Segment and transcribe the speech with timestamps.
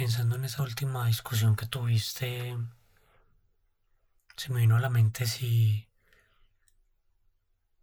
[0.00, 2.56] Pensando en esa última discusión que tuviste,
[4.34, 5.90] se me vino a la mente si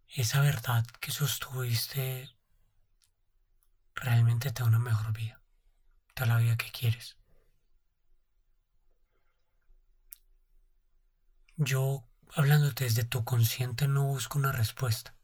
[0.08, 2.28] esa verdad que sostuviste
[3.94, 5.40] realmente te da una mejor vida,
[6.14, 7.16] te da la vida que quieres.
[11.54, 12.04] Yo,
[12.34, 15.14] hablándote desde tu consciente, no busco una respuesta.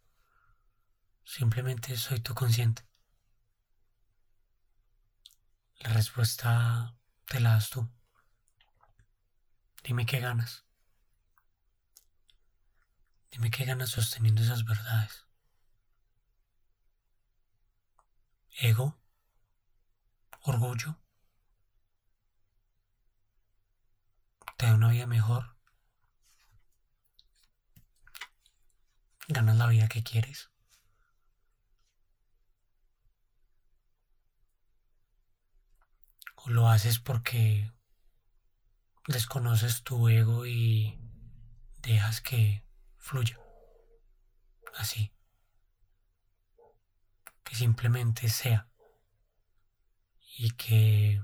[1.25, 2.87] Simplemente soy tu consciente.
[5.85, 6.97] La respuesta
[7.27, 7.87] te la das tú.
[9.83, 10.65] Dime qué ganas.
[13.31, 15.27] Dime qué ganas sosteniendo esas verdades.
[18.57, 18.99] Ego,
[20.41, 20.97] orgullo,
[24.57, 25.55] te da una vida mejor.
[29.29, 30.54] Ganas la vida que quieres.
[36.45, 37.73] O lo haces porque
[39.07, 40.99] desconoces tu ego y
[41.79, 42.65] dejas que
[42.99, 43.39] fluya.
[44.77, 45.13] Así.
[47.43, 48.69] Que simplemente sea.
[50.37, 51.23] Y que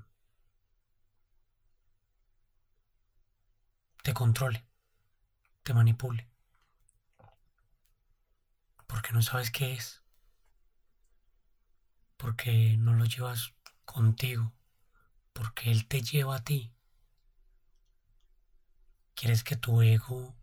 [4.03, 4.65] te controle,
[5.63, 6.31] te manipule.
[8.87, 10.03] Porque no sabes qué es.
[12.17, 14.53] Porque no lo llevas contigo
[15.61, 16.73] porque Él te lleva a ti.
[19.15, 20.35] Quieres que tu ego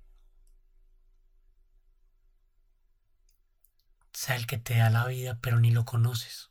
[4.14, 6.50] sea el que te da la vida, pero ni lo conoces.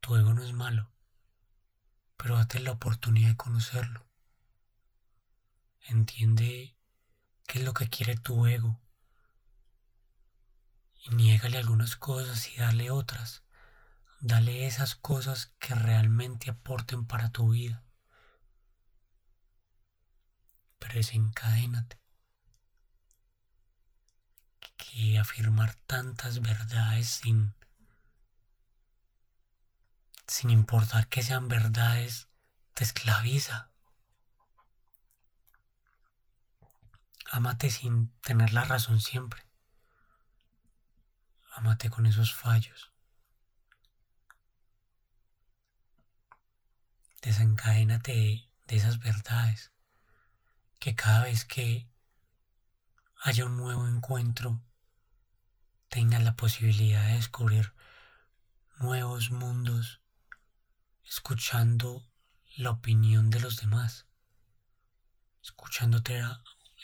[0.00, 0.90] Tu ego no es malo,
[2.16, 4.06] pero date la oportunidad de conocerlo.
[5.82, 6.74] Entiende
[7.46, 8.80] qué es lo que quiere tu ego
[11.04, 13.42] y niégale algunas cosas y dale otras.
[14.24, 17.82] Dale esas cosas que realmente aporten para tu vida.
[20.78, 22.00] Pero desencadénate.
[24.76, 27.56] Que afirmar tantas verdades sin,
[30.28, 32.28] sin importar que sean verdades
[32.74, 33.72] te esclaviza.
[37.32, 39.44] Amate sin tener la razón siempre.
[41.56, 42.91] Amate con esos fallos.
[47.22, 49.72] Desencadénate de esas verdades,
[50.80, 51.88] que cada vez que
[53.22, 54.60] haya un nuevo encuentro,
[55.88, 57.72] tengas la posibilidad de descubrir
[58.78, 60.00] nuevos mundos,
[61.04, 62.04] escuchando
[62.56, 64.06] la opinión de los demás,
[65.42, 66.20] escuchándote,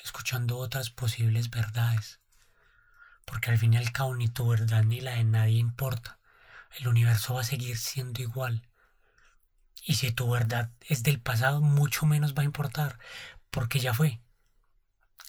[0.04, 2.21] escuchando otras posibles verdades,
[3.25, 6.21] porque al fin y al cabo ni tu verdad ni la de nadie importa,
[6.78, 8.68] el universo va a seguir siendo igual,
[9.88, 12.99] y si tu verdad es del pasado, mucho menos va a importar,
[13.50, 14.21] porque ya fue.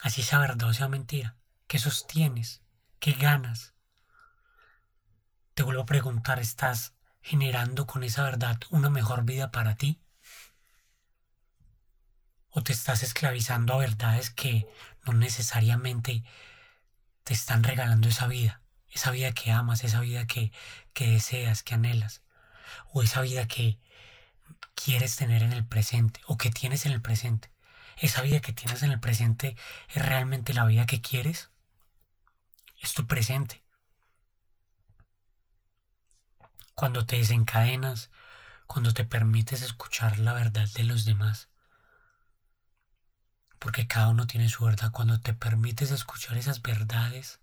[0.01, 1.37] Así sea verdad sea mentira.
[1.67, 2.61] ¿Qué sostienes?
[2.99, 3.73] ¿Qué ganas?
[5.53, 10.01] Te vuelvo a preguntar, ¿estás generando con esa verdad una mejor vida para ti?
[12.49, 14.67] ¿O te estás esclavizando a verdades que
[15.05, 16.25] no necesariamente
[17.23, 18.61] te están regalando esa vida?
[18.89, 20.51] Esa vida que amas, esa vida que,
[20.91, 22.23] que deseas, que anhelas.
[22.91, 23.79] O esa vida que,
[24.75, 27.51] quieres tener en el presente o que tienes en el presente.
[27.97, 29.55] ¿Esa vida que tienes en el presente
[29.89, 31.49] es realmente la vida que quieres?
[32.81, 33.61] Es tu presente.
[36.75, 38.09] Cuando te desencadenas,
[38.67, 41.49] cuando te permites escuchar la verdad de los demás,
[43.59, 47.41] porque cada uno tiene su verdad, cuando te permites escuchar esas verdades,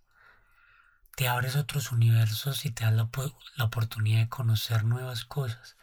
[1.17, 3.09] te abres otros universos y te das la,
[3.57, 5.77] la oportunidad de conocer nuevas cosas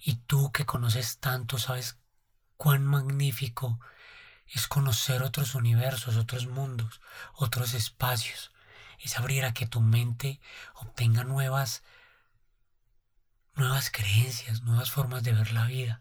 [0.00, 1.98] y tú que conoces tanto, sabes
[2.56, 3.80] cuán magnífico
[4.46, 7.00] es conocer otros universos, otros mundos,
[7.34, 8.52] otros espacios.
[9.00, 10.40] Es abrir a que tu mente
[10.74, 11.82] obtenga nuevas,
[13.54, 16.00] nuevas creencias, nuevas formas de ver la vida.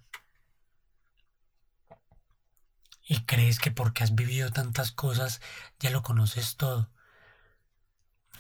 [3.04, 5.42] Y crees que porque has vivido tantas cosas
[5.80, 6.90] ya lo conoces todo.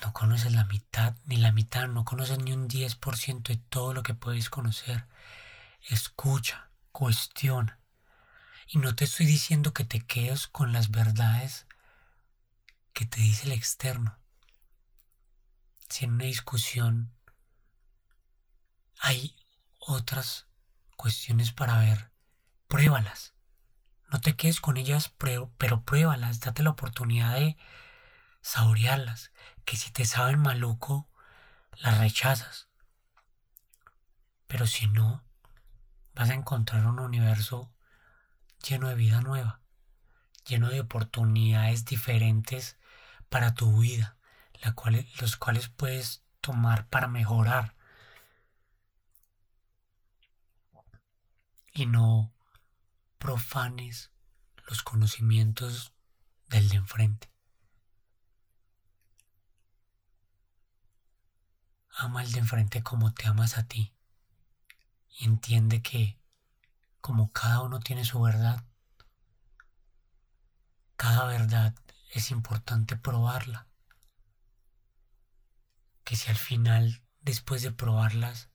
[0.01, 4.03] No conoces la mitad, ni la mitad, no conoces ni un 10% de todo lo
[4.03, 5.07] que puedes conocer
[5.89, 7.79] escucha, cuestiona.
[8.67, 11.65] Y no te estoy diciendo que te quedes con las verdades
[12.93, 14.17] que te dice el externo.
[15.89, 17.13] Si en una discusión
[18.99, 19.35] hay
[19.79, 20.47] otras
[20.97, 22.11] cuestiones para ver,
[22.67, 23.33] pruébalas.
[24.11, 25.51] No te quedes con ellas, pero,
[25.83, 27.57] pruébalas, date la oportunidad de
[28.47, 29.31] saborearlas.
[29.65, 31.09] Que si te saben maluco,
[31.73, 32.69] las rechazas.
[34.47, 35.23] Pero si no,
[36.15, 37.69] vas a encontrar un universo
[38.65, 39.59] lleno de vida nueva,
[40.45, 42.77] lleno de oportunidades diferentes
[43.29, 44.17] para tu vida,
[45.19, 47.75] los cuales puedes tomar para mejorar.
[51.73, 52.33] Y no
[53.17, 54.11] profanes
[54.67, 55.91] los conocimientos
[56.47, 57.36] del de enfrente.
[61.99, 63.93] Ama al de enfrente como te amas a ti
[65.09, 66.19] y entiende que
[67.01, 68.63] como cada uno tiene su verdad,
[70.95, 71.73] cada verdad
[72.11, 73.67] es importante probarla.
[76.03, 78.49] Que si al final, después de probarlas,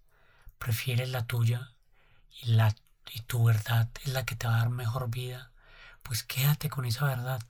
[0.59, 1.75] prefieres la tuya
[2.31, 2.75] y, la,
[3.13, 5.53] y tu verdad es la que te va a dar mejor vida,
[6.03, 7.43] pues quédate con esa verdad.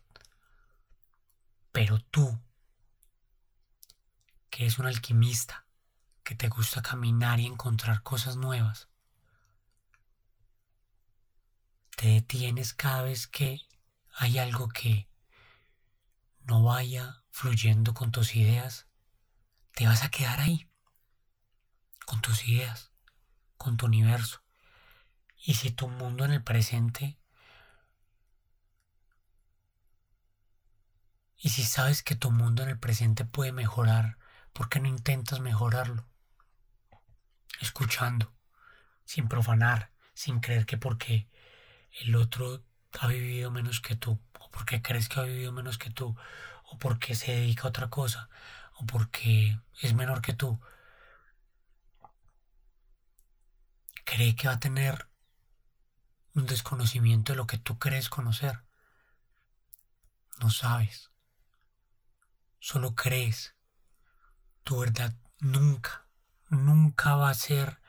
[1.71, 2.41] Pero tú,
[4.51, 5.67] que eres un alquimista,
[6.25, 8.89] que te gusta caminar y encontrar cosas nuevas,
[11.97, 13.61] te detienes cada vez que
[14.15, 15.09] hay algo que
[16.45, 18.87] no vaya fluyendo con tus ideas,
[19.75, 20.69] te vas a quedar ahí,
[22.05, 22.93] con tus ideas,
[23.57, 24.43] con tu universo.
[25.45, 27.19] Y si tu mundo en el presente,
[31.37, 34.19] y si sabes que tu mundo en el presente puede mejorar,
[34.53, 36.12] ¿por qué no intentas mejorarlo?
[37.63, 38.35] Escuchando,
[39.05, 41.29] sin profanar, sin creer que porque
[42.01, 42.65] el otro
[43.01, 46.17] ha vivido menos que tú, o porque crees que ha vivido menos que tú,
[46.65, 48.29] o porque se dedica a otra cosa,
[48.75, 50.61] o porque es menor que tú.
[54.05, 55.09] Cree que va a tener
[56.35, 58.65] un desconocimiento de lo que tú crees conocer.
[60.41, 61.13] No sabes.
[62.59, 63.55] Solo crees.
[64.65, 66.02] Tu verdad nunca,
[66.53, 67.81] nunca va a ser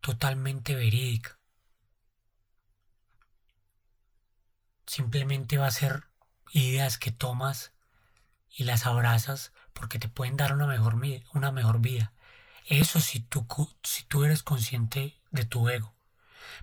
[0.00, 1.38] totalmente verídica.
[4.86, 6.04] Simplemente va a ser
[6.52, 7.72] ideas que tomas
[8.50, 10.96] y las abrazas porque te pueden dar una mejor,
[11.34, 12.12] una mejor vida.
[12.66, 13.46] Eso si tú,
[13.82, 15.94] si tú eres consciente de tu ego.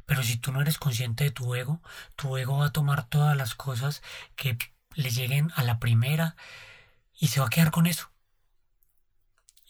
[0.05, 1.81] Pero si tú no eres consciente de tu ego,
[2.15, 4.01] tu ego va a tomar todas las cosas
[4.35, 4.57] que
[4.93, 6.35] le lleguen a la primera
[7.19, 8.11] y se va a quedar con eso.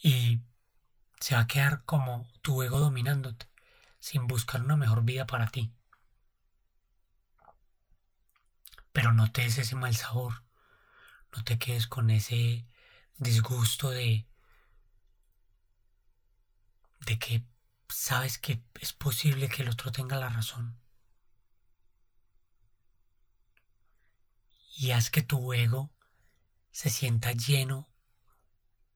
[0.02, 0.40] Y
[1.22, 3.46] se va a quedar como tu ego dominándote,
[4.00, 5.72] sin buscar una mejor vida para ti.
[8.92, 10.42] Pero no te des ese mal sabor.
[11.34, 12.66] No te quedes con ese
[13.18, 14.26] disgusto de
[17.06, 17.44] de que
[17.88, 20.76] sabes que es posible que el otro tenga la razón.
[24.76, 25.92] Y haz que tu ego
[26.72, 27.91] se sienta lleno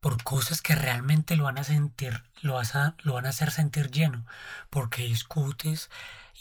[0.00, 3.50] por cosas que realmente lo van a sentir, lo, vas a, lo van a hacer
[3.50, 4.26] sentir lleno,
[4.70, 5.90] porque discutes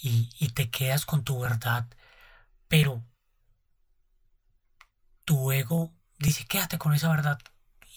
[0.01, 1.87] y, y te quedas con tu verdad,
[2.67, 3.03] pero
[5.25, 7.39] tu ego dice quédate con esa verdad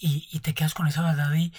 [0.00, 1.52] y, te quedas con esa verdad y,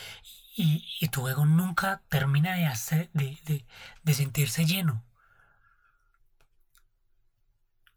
[0.55, 3.65] y, tu ego nunca termina de, hacer, de,
[4.03, 5.03] de sentirse lleno.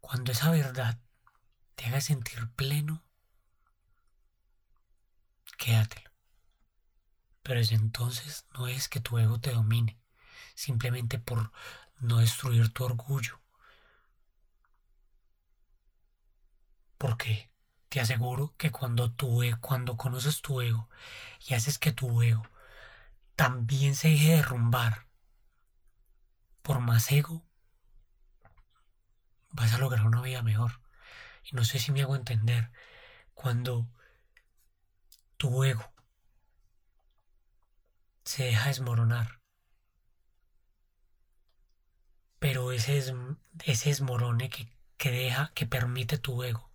[0.01, 0.99] Cuando esa verdad
[1.75, 3.03] te haga sentir pleno,
[5.57, 6.11] quédatelo.
[7.43, 9.99] Pero desde entonces no es que tu ego te domine,
[10.55, 11.51] simplemente por
[11.99, 13.39] no destruir tu orgullo.
[16.97, 17.51] Porque
[17.89, 20.89] te aseguro que cuando tu ego, cuando conoces tu ego
[21.47, 22.43] y haces que tu ego
[23.35, 25.07] también se deje derrumbar
[26.61, 27.45] por más ego,
[29.51, 30.79] vas a lograr una vida mejor.
[31.43, 32.71] Y no sé si me hago entender
[33.33, 33.87] cuando
[35.43, 35.93] tu ego
[38.23, 39.41] se deja desmoronar.
[42.39, 43.13] Pero ese, es,
[43.65, 46.71] ese desmorone que, que deja, que permite tu ego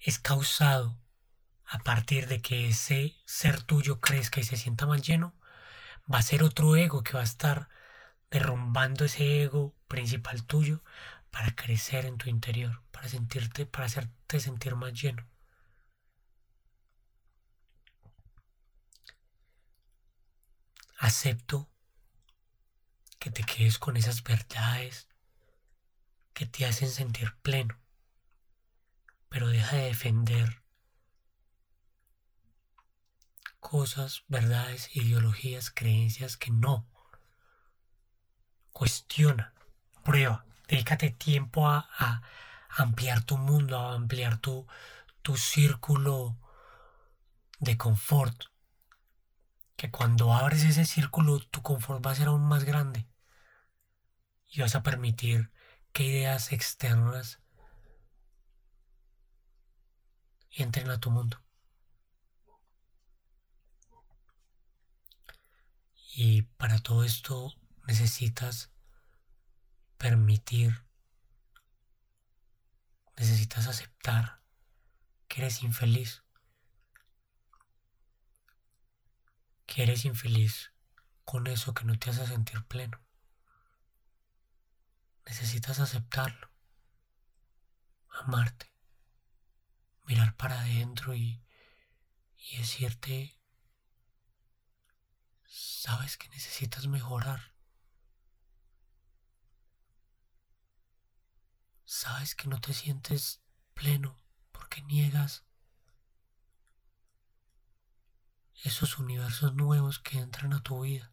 [0.00, 1.00] es causado
[1.64, 5.34] a partir de que ese ser tuyo crezca y se sienta más lleno,
[6.12, 7.70] va a ser otro ego que va a estar
[8.30, 10.84] derrumbando ese ego principal tuyo
[11.30, 15.26] para crecer en tu interior, para sentirte, para hacerte sentir más lleno.
[20.98, 21.70] Acepto
[23.18, 25.08] que te quedes con esas verdades
[26.34, 27.78] que te hacen sentir pleno
[29.28, 30.62] pero deja de defender
[33.60, 36.86] cosas, verdades, ideologías, creencias que no.
[38.72, 39.52] Cuestiona,
[40.04, 42.22] prueba, dedícate tiempo a,
[42.70, 44.66] ampliar tu mundo, a ampliar tu,
[45.22, 46.38] tu círculo
[47.58, 48.44] de confort.
[49.78, 53.06] Que cuando abres ese círculo, tu confort va a ser aún más grande.
[54.50, 55.50] y vas a permitir
[55.92, 57.40] que ideas externas
[60.50, 61.42] entren a tu mundo.
[66.14, 67.54] Y para todo esto
[67.86, 68.72] necesitas
[69.98, 70.84] permitir,
[73.16, 74.42] necesitas aceptar
[75.28, 76.24] que eres infeliz,
[79.68, 80.72] que eres infeliz
[81.24, 82.98] con eso que no te hace sentir pleno.
[85.26, 86.50] Necesitas aceptarlo,
[88.08, 88.72] amarte,
[90.06, 91.44] mirar para adentro y,
[92.38, 93.38] y decirte,
[95.46, 97.52] sabes que necesitas mejorar.
[101.84, 103.42] Sabes que no te sientes
[103.74, 104.18] pleno
[104.50, 105.44] porque niegas
[108.62, 111.12] esos universos nuevos que entran a tu vida.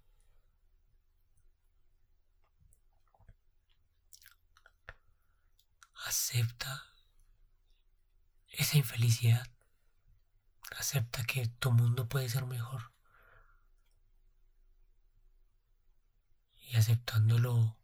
[6.05, 6.83] Acepta
[8.49, 9.47] esa infelicidad.
[10.77, 12.91] Acepta que tu mundo puede ser mejor.
[16.67, 17.77] Y aceptándolo,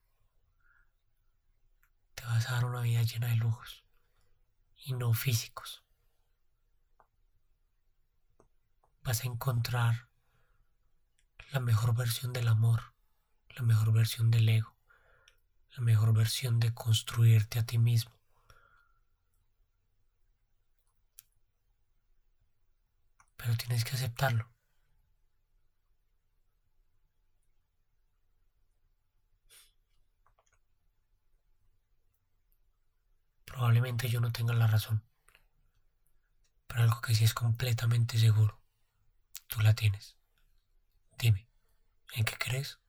[2.15, 3.83] te vas a dar una vida llena de lujos
[4.77, 5.83] y no físicos.
[9.03, 10.07] Vas a encontrar
[11.51, 12.93] la mejor versión del amor,
[13.49, 14.75] la mejor versión del ego,
[15.75, 18.11] la mejor versión de construirte a ti mismo.
[23.37, 24.49] Pero tienes que aceptarlo.
[33.45, 35.03] Probablemente yo no tenga la razón,
[36.67, 38.60] pero algo que sí es completamente seguro,
[39.51, 40.15] tú la tienes.
[41.19, 41.45] Dime,
[42.13, 42.79] ¿en qué crees?